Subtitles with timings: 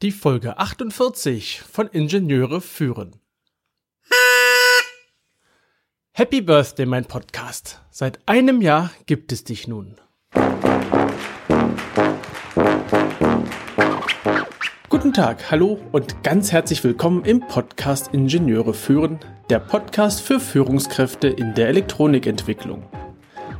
[0.00, 3.16] Die Folge 48 von Ingenieure führen.
[6.12, 7.82] Happy Birthday, mein Podcast.
[7.90, 9.96] Seit einem Jahr gibt es dich nun.
[14.88, 19.18] Guten Tag, hallo und ganz herzlich willkommen im Podcast Ingenieure führen,
[19.50, 22.88] der Podcast für Führungskräfte in der Elektronikentwicklung.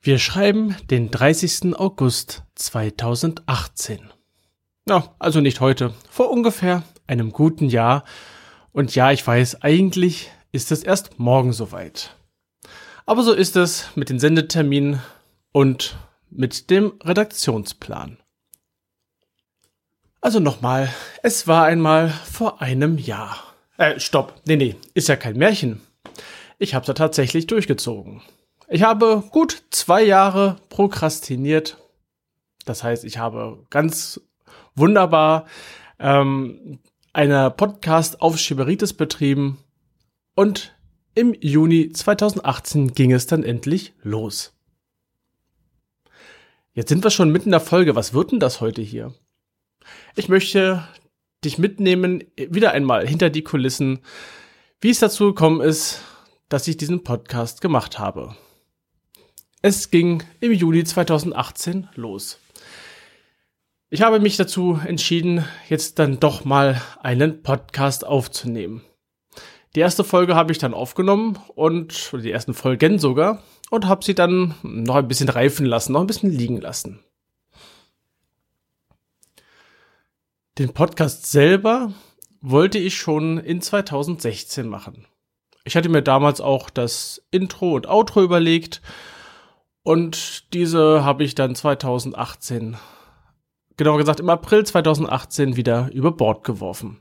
[0.00, 1.74] Wir schreiben den 30.
[1.76, 4.10] August 2018.
[4.88, 8.04] Ja, also nicht heute, vor ungefähr einem guten Jahr.
[8.72, 12.14] Und ja, ich weiß, eigentlich ist es erst morgen soweit.
[13.06, 15.02] Aber so ist es mit den Sendeterminen
[15.50, 15.98] und
[16.30, 18.18] mit dem Redaktionsplan.
[20.20, 20.92] Also nochmal,
[21.24, 23.42] es war einmal vor einem Jahr.
[23.78, 25.80] Äh, stopp, nee, nee, ist ja kein Märchen.
[26.58, 28.22] Ich hab's ja tatsächlich durchgezogen.
[28.70, 31.78] Ich habe gut zwei Jahre prokrastiniert.
[32.66, 34.20] Das heißt, ich habe ganz
[34.74, 35.46] wunderbar
[35.98, 36.78] ähm,
[37.14, 39.56] eine Podcast-Aufschieberitis betrieben
[40.34, 40.76] und
[41.14, 44.54] im Juni 2018 ging es dann endlich los.
[46.74, 47.96] Jetzt sind wir schon mitten in der Folge.
[47.96, 49.14] Was wird denn das heute hier?
[50.14, 50.86] Ich möchte
[51.42, 54.00] dich mitnehmen, wieder einmal hinter die Kulissen,
[54.82, 56.02] wie es dazu gekommen ist,
[56.50, 58.36] dass ich diesen Podcast gemacht habe.
[59.60, 62.38] Es ging im Juli 2018 los.
[63.90, 68.82] Ich habe mich dazu entschieden, jetzt dann doch mal einen Podcast aufzunehmen.
[69.74, 74.14] Die erste Folge habe ich dann aufgenommen und die ersten Folgen sogar und habe sie
[74.14, 77.00] dann noch ein bisschen reifen lassen, noch ein bisschen liegen lassen.
[80.56, 81.92] Den Podcast selber
[82.40, 85.06] wollte ich schon in 2016 machen.
[85.64, 88.82] Ich hatte mir damals auch das Intro und Outro überlegt
[89.88, 92.76] und diese habe ich dann 2018,
[93.78, 97.00] genauer gesagt im April 2018 wieder über Bord geworfen.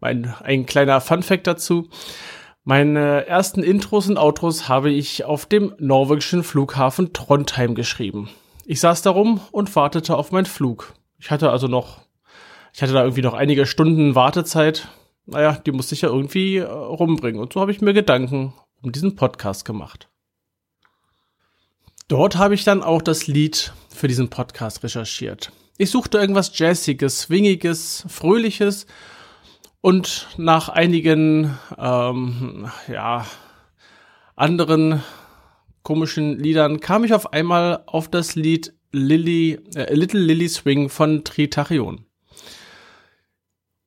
[0.00, 1.90] mein, ein kleiner Fun Fact dazu.
[2.64, 8.30] Meine ersten Intros und Outros habe ich auf dem norwegischen Flughafen Trondheim geschrieben.
[8.64, 10.94] Ich saß darum und wartete auf meinen Flug.
[11.18, 12.00] Ich hatte also noch,
[12.72, 14.88] ich hatte da irgendwie noch einige Stunden Wartezeit.
[15.26, 17.38] Naja, die musste ich ja irgendwie äh, rumbringen.
[17.38, 20.08] Und so habe ich mir Gedanken um diesen Podcast gemacht.
[22.08, 25.50] Dort habe ich dann auch das Lied für diesen Podcast recherchiert.
[25.76, 28.86] Ich suchte irgendwas Jazziges, Swingiges, Fröhliches
[29.80, 33.26] und nach einigen, ähm, ja,
[34.36, 35.02] anderen
[35.82, 41.24] komischen Liedern kam ich auf einmal auf das Lied Lily, äh, Little Lily Swing von
[41.24, 42.06] Tritarion.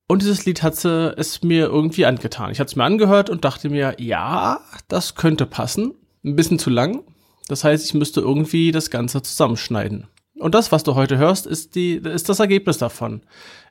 [0.10, 2.52] Und dieses Lied hat es mir irgendwie angetan.
[2.52, 5.94] Ich hatte es mir angehört und dachte mir, ja, das könnte passen.
[6.26, 7.04] Ein bisschen zu lang,
[7.50, 10.08] das heißt, ich müsste irgendwie das Ganze zusammenschneiden.
[10.38, 13.24] Und das, was du heute hörst, ist, die, ist das Ergebnis davon.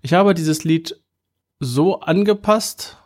[0.02, 1.00] Ich habe dieses Lied
[1.60, 2.98] so angepasst,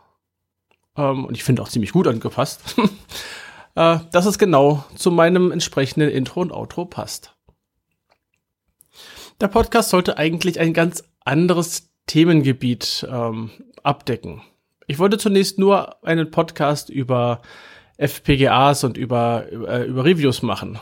[0.97, 2.75] ähm, und ich finde auch ziemlich gut angepasst,
[3.75, 7.35] äh, dass es genau zu meinem entsprechenden Intro und Outro passt.
[9.39, 13.51] Der Podcast sollte eigentlich ein ganz anderes Themengebiet ähm,
[13.83, 14.41] abdecken.
[14.87, 17.41] Ich wollte zunächst nur einen Podcast über
[17.97, 20.79] FPGAs und über, über, über Reviews machen.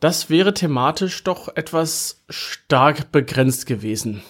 [0.00, 4.22] Das wäre thematisch doch etwas stark begrenzt gewesen.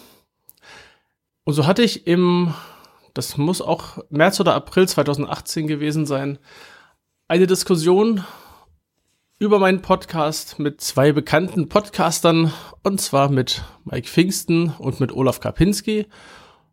[1.45, 2.55] Und so hatte ich im,
[3.15, 6.39] das muss auch März oder April 2018 gewesen sein,
[7.29, 8.25] eine Diskussion
[9.39, 12.53] über meinen Podcast mit zwei bekannten Podcastern,
[12.83, 16.07] und zwar mit Mike Pfingsten und mit Olaf Kapinski.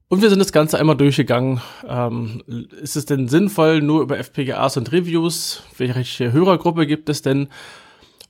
[0.10, 1.62] Und wir sind das Ganze einmal durchgegangen.
[1.88, 2.44] Ähm,
[2.82, 5.64] ist es denn sinnvoll, nur über FPGAs und Reviews?
[5.78, 7.50] Welche Hörergruppe gibt es denn?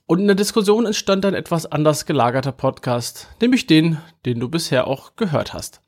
[0.06, 4.86] Und in der Diskussion entstand ein etwas anders gelagerter Podcast, nämlich den, den du bisher
[4.86, 5.80] auch gehört hast.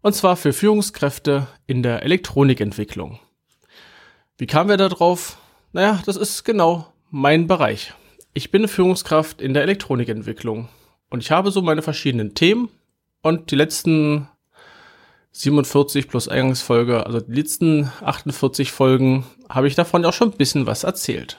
[0.00, 3.20] Und zwar für Führungskräfte in der Elektronikentwicklung.
[4.36, 5.38] Wie kamen wir da drauf?
[5.72, 7.94] Naja, das ist genau mein Bereich.
[8.32, 10.68] Ich bin eine Führungskraft in der Elektronikentwicklung.
[11.08, 12.68] Und ich habe so meine verschiedenen Themen.
[13.22, 14.28] Und die letzten
[15.36, 20.66] 47 plus Eingangsfolge, also die letzten 48 Folgen, habe ich davon auch schon ein bisschen
[20.66, 21.38] was erzählt.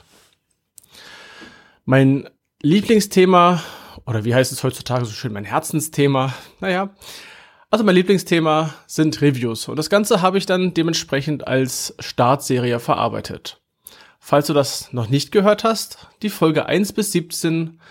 [1.86, 2.30] Mein
[2.62, 3.64] Lieblingsthema,
[4.06, 6.94] oder wie heißt es heutzutage so schön, mein Herzensthema, naja,
[7.76, 13.62] Also mein Lieblingsthema sind Reviews und das Ganze habe ich dann dementsprechend als Startserie verarbeitet.
[14.20, 17.82] Falls du das noch nicht gehört hast, die Folge 1 bis 17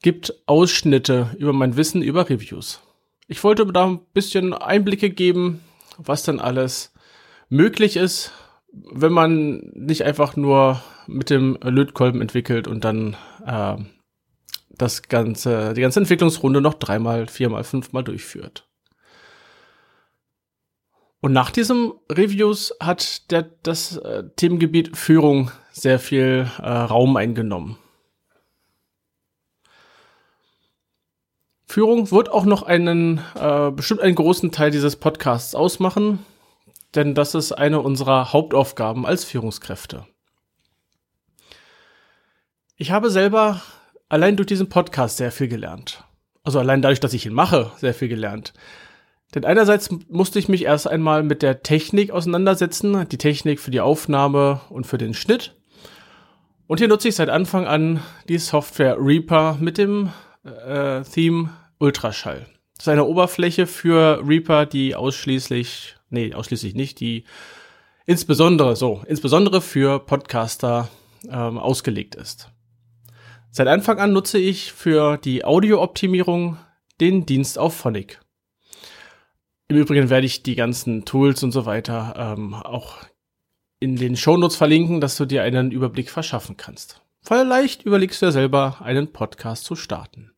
[0.00, 2.80] gibt Ausschnitte über mein Wissen über Reviews.
[3.30, 5.60] Ich wollte da ein bisschen Einblicke geben,
[5.98, 6.92] was dann alles
[7.48, 8.32] möglich ist,
[8.72, 13.16] wenn man nicht einfach nur mit dem Lötkolben entwickelt und dann
[13.46, 13.76] äh,
[14.68, 18.68] das ganze, die ganze Entwicklungsrunde noch dreimal, viermal, fünfmal durchführt.
[21.20, 27.78] Und nach diesem Reviews hat der, das äh, Themengebiet Führung sehr viel äh, Raum eingenommen.
[31.70, 36.18] Führung wird auch noch einen, äh, bestimmt einen großen Teil dieses Podcasts ausmachen,
[36.96, 40.04] denn das ist eine unserer Hauptaufgaben als Führungskräfte.
[42.76, 43.62] Ich habe selber
[44.08, 46.02] allein durch diesen Podcast sehr viel gelernt.
[46.42, 48.52] Also allein dadurch, dass ich ihn mache, sehr viel gelernt.
[49.36, 53.80] Denn einerseits musste ich mich erst einmal mit der Technik auseinandersetzen, die Technik für die
[53.80, 55.54] Aufnahme und für den Schnitt.
[56.66, 60.10] Und hier nutze ich seit Anfang an die Software Reaper mit dem
[60.42, 62.46] äh, Theme Ultraschall.
[62.76, 67.24] Das ist eine Oberfläche für Reaper, die ausschließlich, nee, ausschließlich nicht, die
[68.06, 70.88] insbesondere so, insbesondere für Podcaster
[71.28, 72.50] ähm, ausgelegt ist.
[73.50, 76.56] Seit Anfang an nutze ich für die Audiooptimierung
[77.00, 78.20] den Dienst auf Phonic.
[79.68, 82.98] Im Übrigen werde ich die ganzen Tools und so weiter ähm, auch
[83.78, 87.02] in den Shownotes verlinken, dass du dir einen Überblick verschaffen kannst.
[87.22, 90.32] Vielleicht überlegst du ja selber, einen Podcast zu starten.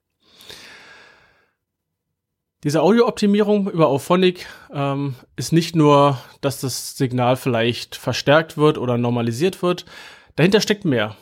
[2.64, 8.98] Diese Audiooptimierung über Auphonic ähm, ist nicht nur, dass das Signal vielleicht verstärkt wird oder
[8.98, 9.84] normalisiert wird.
[10.36, 11.16] Dahinter steckt mehr.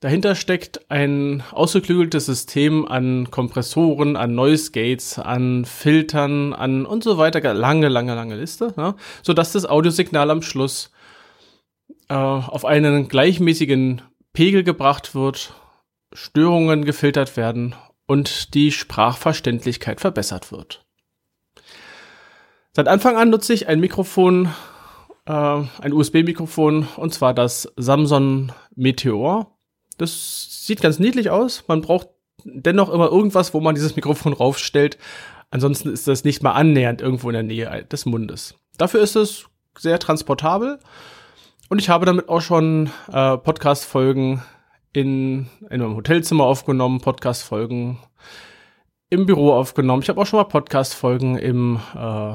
[0.00, 7.18] Dahinter steckt ein ausgeklügeltes System an Kompressoren, an Noise Gates, an Filtern, an und so
[7.18, 7.54] weiter.
[7.54, 10.90] Lange, lange, lange Liste, ja, sodass das Audiosignal am Schluss
[12.08, 14.02] äh, auf einen gleichmäßigen
[14.32, 15.54] Pegel gebracht wird,
[16.12, 17.76] Störungen gefiltert werden
[18.06, 20.84] und die Sprachverständlichkeit verbessert wird.
[22.72, 24.46] Seit Anfang an nutze ich ein Mikrofon,
[25.26, 29.52] äh, ein USB-Mikrofon, und zwar das Samsung Meteor
[29.98, 31.64] das sieht ganz niedlich aus.
[31.68, 32.08] Man braucht
[32.44, 34.98] dennoch immer irgendwas, wo man dieses Mikrofon raufstellt.
[35.50, 38.54] Ansonsten ist das nicht mal annähernd irgendwo in der Nähe des Mundes.
[38.78, 39.46] Dafür ist es
[39.78, 40.78] sehr transportabel.
[41.68, 44.42] Und ich habe damit auch schon äh, Podcast-Folgen
[44.92, 47.98] in, in einem Hotelzimmer aufgenommen, Podcast-Folgen
[49.10, 50.02] im Büro aufgenommen.
[50.02, 52.34] Ich habe auch schon mal Podcast-Folgen im äh,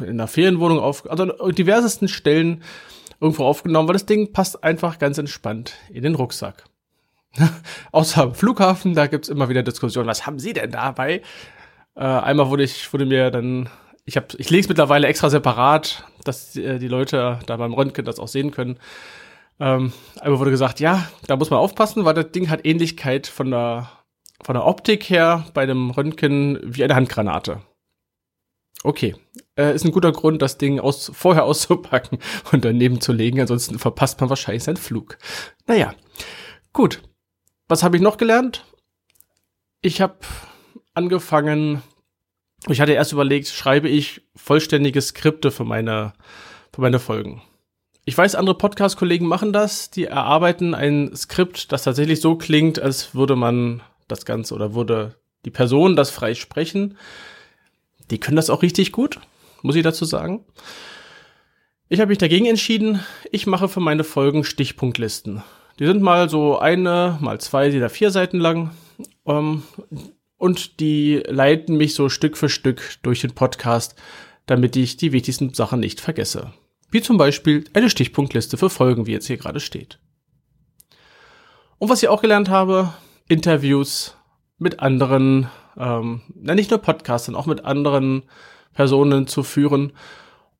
[0.00, 2.62] in einer Ferienwohnung auf, also an diversesten Stellen
[3.20, 6.64] irgendwo aufgenommen, weil das Ding passt einfach ganz entspannt in den Rucksack.
[7.92, 11.22] Außer am Flughafen, da gibt's immer wieder Diskussionen, was haben Sie denn dabei?
[11.94, 13.68] Äh, einmal wurde ich, wurde mir dann,
[14.04, 18.04] ich habe, ich lege es mittlerweile extra separat, dass die, die, Leute da beim Röntgen
[18.04, 18.78] das auch sehen können.
[19.60, 23.50] Ähm, einmal wurde gesagt, ja, da muss man aufpassen, weil das Ding hat Ähnlichkeit von
[23.50, 23.90] der,
[24.42, 27.62] von der Optik her bei dem Röntgen wie eine Handgranate.
[28.84, 29.16] Okay.
[29.56, 32.18] Äh, ist ein guter Grund, das Ding aus, vorher auszupacken
[32.52, 33.40] und daneben zu legen.
[33.40, 35.18] Ansonsten verpasst man wahrscheinlich seinen Flug.
[35.66, 35.94] Naja.
[36.72, 37.02] Gut.
[37.66, 38.64] Was habe ich noch gelernt?
[39.82, 40.18] Ich habe
[40.94, 41.82] angefangen,
[42.68, 46.14] ich hatte erst überlegt, schreibe ich vollständige Skripte für meine,
[46.72, 47.42] für meine Folgen.
[48.08, 49.90] Ich weiß, andere Podcast-Kollegen machen das.
[49.90, 55.16] Die erarbeiten ein Skript, das tatsächlich so klingt, als würde man das Ganze oder würde
[55.44, 56.96] die Person das frei sprechen.
[58.10, 59.20] Die können das auch richtig gut,
[59.60, 60.42] muss ich dazu sagen.
[61.90, 65.42] Ich habe mich dagegen entschieden, ich mache für meine Folgen Stichpunktlisten.
[65.78, 68.70] Die sind mal so eine, mal zwei, oder vier Seiten lang.
[69.26, 69.64] Ähm,
[70.38, 73.96] und die leiten mich so Stück für Stück durch den Podcast,
[74.46, 76.54] damit ich die wichtigsten Sachen nicht vergesse.
[76.90, 79.98] Wie zum Beispiel eine Stichpunktliste für Folgen, wie jetzt hier gerade steht.
[81.78, 82.92] Und was ich auch gelernt habe,
[83.28, 84.16] Interviews
[84.58, 88.24] mit anderen ähm, na, nicht nur Podcasts, sondern auch mit anderen
[88.72, 89.92] Personen zu führen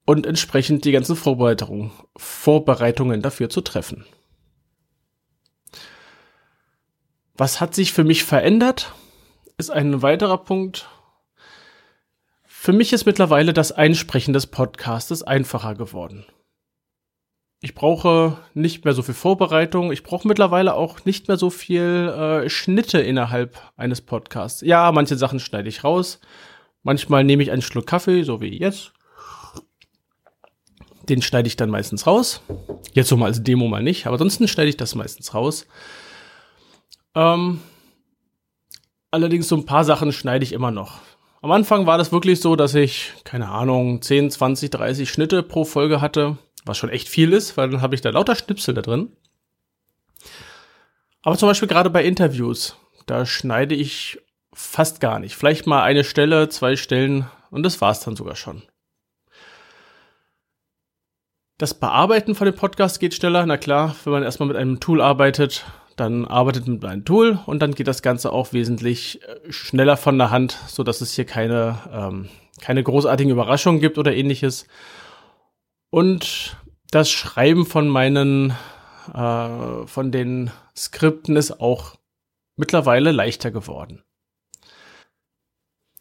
[0.06, 4.06] und entsprechend die ganzen Vorbereitungen, Vorbereitungen dafür zu treffen.
[7.36, 8.94] Was hat sich für mich verändert?
[9.58, 10.88] Ist ein weiterer Punkt.
[12.68, 16.26] Für mich ist mittlerweile das Einsprechen des Podcasts einfacher geworden.
[17.62, 19.90] Ich brauche nicht mehr so viel Vorbereitung.
[19.90, 24.60] Ich brauche mittlerweile auch nicht mehr so viel äh, Schnitte innerhalb eines Podcasts.
[24.60, 26.20] Ja, manche Sachen schneide ich raus.
[26.82, 28.92] Manchmal nehme ich einen Schluck Kaffee, so wie jetzt.
[31.08, 32.42] Den schneide ich dann meistens raus.
[32.92, 35.66] Jetzt so mal als Demo mal nicht, aber ansonsten schneide ich das meistens raus.
[37.14, 37.62] Ähm,
[39.10, 41.00] allerdings so ein paar Sachen schneide ich immer noch.
[41.40, 45.64] Am Anfang war das wirklich so, dass ich, keine Ahnung, 10, 20, 30 Schnitte pro
[45.64, 48.82] Folge hatte, was schon echt viel ist, weil dann habe ich da lauter Schnipsel da
[48.82, 49.12] drin.
[51.22, 52.76] Aber zum Beispiel gerade bei Interviews,
[53.06, 54.18] da schneide ich
[54.52, 55.36] fast gar nicht.
[55.36, 58.62] Vielleicht mal eine Stelle, zwei Stellen und das war's dann sogar schon.
[61.56, 63.44] Das Bearbeiten von dem Podcast geht schneller.
[63.44, 65.64] Na klar, wenn man erstmal mit einem Tool arbeitet,
[66.00, 70.18] dann arbeitet mit einem Tool und dann geht das Ganze auch wesentlich äh, schneller von
[70.18, 72.28] der Hand, so dass es hier keine, ähm,
[72.60, 74.66] keine großartigen Überraschungen gibt oder ähnliches.
[75.90, 76.56] Und
[76.90, 78.54] das Schreiben von meinen,
[79.12, 81.96] äh, von den Skripten ist auch
[82.56, 84.02] mittlerweile leichter geworden.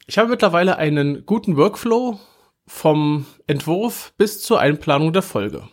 [0.05, 2.19] Ich habe mittlerweile einen guten Workflow
[2.65, 5.67] vom Entwurf bis zur Einplanung der Folge.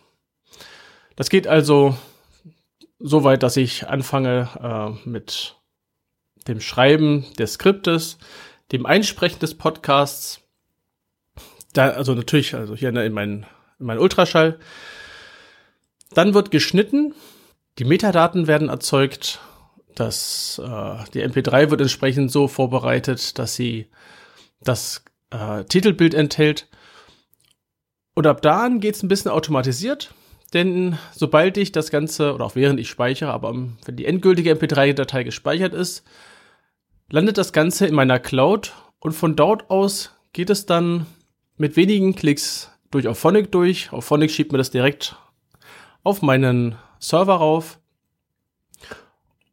[1.15, 1.95] Das geht also
[2.99, 5.55] so weit, dass ich anfange äh, mit
[6.47, 8.17] dem Schreiben des Skriptes,
[8.71, 10.41] dem Einsprechen des Podcasts,
[11.73, 13.45] da, also natürlich, also hier in meinen
[13.79, 14.59] in mein Ultraschall.
[16.11, 17.13] Dann wird geschnitten,
[17.77, 19.39] die Metadaten werden erzeugt,
[19.95, 23.89] das, äh, die MP3 wird entsprechend so vorbereitet, dass sie
[24.61, 26.67] das äh, Titelbild enthält.
[28.13, 30.13] Und ab da an geht es ein bisschen automatisiert,
[30.53, 35.23] denn sobald ich das Ganze, oder auch während ich speichere, aber wenn die endgültige MP3-Datei
[35.23, 36.03] gespeichert ist,
[37.09, 41.05] landet das Ganze in meiner Cloud und von dort aus geht es dann
[41.57, 43.91] mit wenigen Klicks durch Auphonic durch.
[43.91, 45.15] Auphonic schiebt mir das direkt
[46.03, 47.79] auf meinen Server rauf.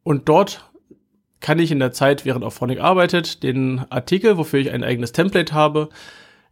[0.03, 0.69] Und dort
[1.39, 5.53] kann ich in der Zeit, während Auphonic arbeitet, den Artikel, wofür ich ein eigenes Template
[5.53, 5.89] habe,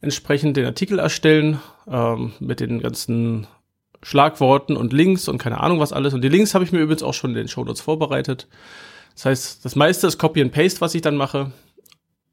[0.01, 3.47] entsprechend den Artikel erstellen ähm, mit den ganzen
[4.03, 6.13] Schlagworten und Links und keine Ahnung was alles.
[6.13, 8.47] Und die Links habe ich mir übrigens auch schon in den Show Notes vorbereitet.
[9.13, 11.51] Das heißt, das meiste ist Copy and Paste, was ich dann mache.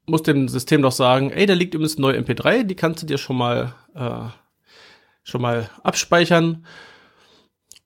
[0.07, 3.05] Muss dem System doch sagen, ey, da liegt übrigens eine neue MP3, die kannst du
[3.05, 4.29] dir schon mal äh,
[5.23, 6.65] schon mal abspeichern.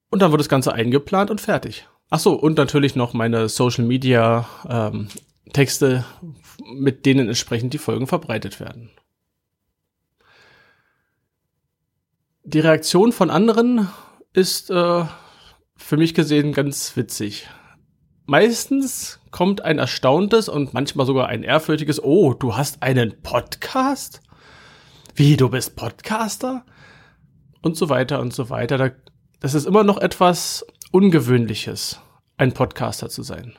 [0.10, 1.88] Und dann wird das Ganze eingeplant und fertig.
[2.10, 5.08] Ach so, und natürlich noch meine Social Media ähm,
[5.52, 6.06] Texte,
[6.76, 8.92] mit denen entsprechend die Folgen verbreitet werden.
[12.46, 13.88] Die Reaktion von anderen
[14.34, 15.06] ist äh,
[15.78, 17.48] für mich gesehen ganz witzig.
[18.26, 24.20] Meistens kommt ein erstauntes und manchmal sogar ein ehrfürchtiges, oh, du hast einen Podcast?
[25.16, 26.66] Wie, du bist Podcaster?
[27.62, 28.92] Und so weiter und so weiter.
[29.40, 32.02] Das ist immer noch etwas Ungewöhnliches,
[32.36, 33.54] ein Podcaster zu sein.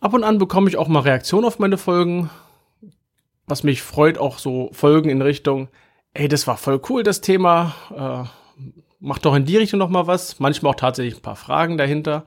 [0.00, 2.28] Ab und an bekomme ich auch mal Reaktionen auf meine Folgen
[3.48, 5.68] was mich freut, auch so Folgen in Richtung,
[6.14, 8.28] ey, das war voll cool, das Thema, äh,
[9.00, 10.40] mach doch in die Richtung noch mal was.
[10.40, 12.26] Manchmal auch tatsächlich ein paar Fragen dahinter.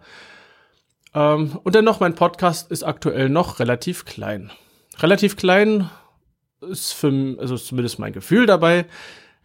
[1.14, 4.52] Ähm, und dennoch, mein Podcast ist aktuell noch relativ klein.
[5.00, 5.90] Relativ klein
[6.62, 8.86] ist für, also ist zumindest mein Gefühl dabei,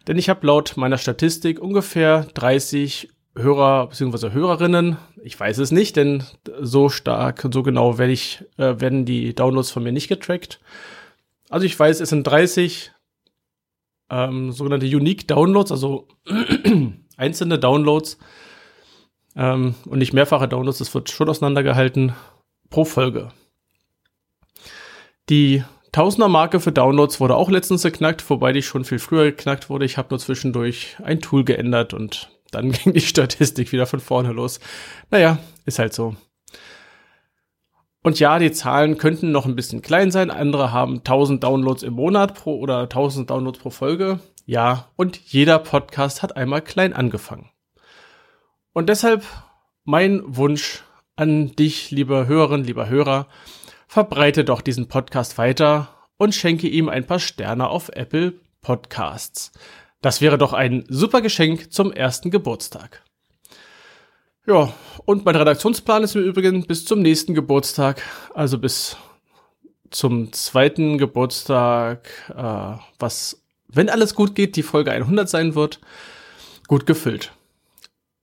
[0.07, 4.31] denn ich habe laut meiner Statistik ungefähr 30 Hörer bzw.
[4.31, 4.97] Hörerinnen.
[5.23, 6.23] Ich weiß es nicht, denn
[6.61, 10.59] so stark und so genau werde ich, äh, werden die Downloads von mir nicht getrackt.
[11.49, 12.91] Also ich weiß, es sind 30
[14.09, 16.07] ähm, sogenannte Unique Downloads, also
[17.17, 18.17] einzelne Downloads
[19.35, 22.13] ähm, und nicht mehrfache Downloads, das wird schon auseinandergehalten
[22.69, 23.31] pro Folge.
[25.29, 29.85] Die Tausender-Marke für Downloads wurde auch letztens geknackt, wobei die schon viel früher geknackt wurde.
[29.85, 34.31] Ich habe nur zwischendurch ein Tool geändert und dann ging die Statistik wieder von vorne
[34.31, 34.59] los.
[35.09, 36.15] Naja, ist halt so.
[38.03, 40.31] Und ja, die Zahlen könnten noch ein bisschen klein sein.
[40.31, 44.19] Andere haben 1000 Downloads im Monat pro oder 1000 Downloads pro Folge.
[44.45, 47.49] Ja, und jeder Podcast hat einmal klein angefangen.
[48.71, 49.25] Und deshalb
[49.83, 50.83] mein Wunsch
[51.15, 53.27] an dich, lieber Hörerin, lieber Hörer,
[53.87, 59.51] verbreite doch diesen Podcast weiter und schenke ihm ein paar Sterne auf Apple Podcasts.
[60.01, 63.03] Das wäre doch ein super Geschenk zum ersten Geburtstag.
[64.47, 64.73] Ja,
[65.03, 68.01] und mein Redaktionsplan ist im Übrigen bis zum nächsten Geburtstag,
[68.33, 68.95] also bis
[69.89, 75.81] zum zweiten Geburtstag, äh, was, wenn alles gut geht, die Folge 100 sein wird,
[76.69, 77.33] gut gefüllt.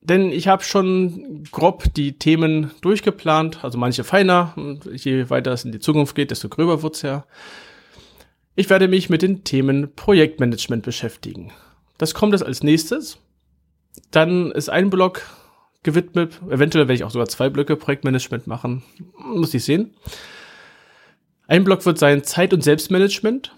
[0.00, 4.54] Denn ich habe schon grob die Themen durchgeplant, also manche feiner.
[4.56, 7.26] Und je weiter es in die Zukunft geht, desto gröber wird's ja.
[8.54, 11.52] Ich werde mich mit den Themen Projektmanagement beschäftigen.
[11.98, 13.18] Das kommt jetzt als nächstes.
[14.10, 15.22] Dann ist ein Block
[15.84, 16.40] gewidmet.
[16.50, 18.82] Eventuell werde ich auch sogar zwei Blöcke Projektmanagement machen.
[19.16, 19.94] Muss ich sehen.
[21.46, 23.54] Ein Block wird sein Zeit- und Selbstmanagement.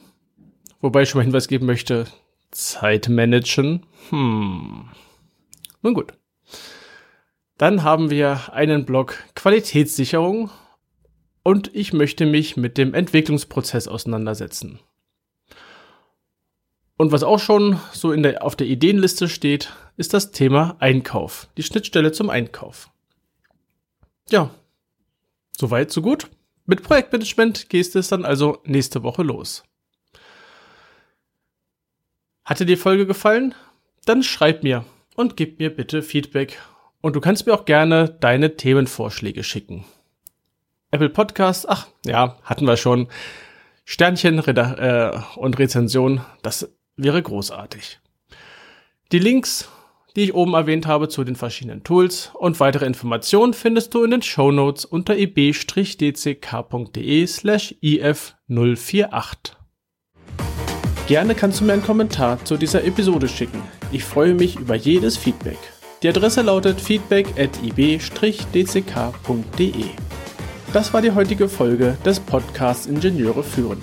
[0.81, 2.07] Wobei ich schon mal Hinweis geben möchte,
[2.51, 3.87] Zeitmanagen.
[4.11, 4.89] Hm.
[5.83, 6.13] Nun gut.
[7.59, 10.51] Dann haben wir einen Block Qualitätssicherung.
[11.43, 14.81] und ich möchte mich mit dem Entwicklungsprozess auseinandersetzen.
[16.97, 21.49] Und was auch schon so in der, auf der Ideenliste steht, ist das Thema Einkauf,
[21.57, 22.91] die Schnittstelle zum Einkauf.
[24.31, 24.51] Ja,
[25.57, 26.29] soweit, so gut.
[26.65, 29.63] Mit Projektmanagement geht es dann also nächste Woche los.
[32.45, 33.55] Hatte die Folge gefallen?
[34.05, 34.85] Dann schreib mir
[35.15, 36.61] und gib mir bitte Feedback.
[37.01, 39.85] Und du kannst mir auch gerne deine Themenvorschläge schicken.
[40.91, 43.09] Apple Podcasts, ach ja, hatten wir schon.
[43.85, 48.01] Sternchen äh, und Rezension, das wäre großartig.
[49.13, 49.69] Die Links,
[50.17, 54.11] die ich oben erwähnt habe zu den verschiedenen Tools und weitere Informationen findest du in
[54.11, 55.57] den Show Notes unter ib-dck.de
[57.27, 59.53] slash if048.
[61.07, 63.63] Gerne kannst du mir einen Kommentar zu dieser Episode schicken.
[63.93, 65.59] Ich freue mich über jedes Feedback.
[66.03, 68.05] Die Adresse lautet feedback at ib-dck.de.
[70.73, 73.83] Das war die heutige Folge des Podcasts Ingenieure führen.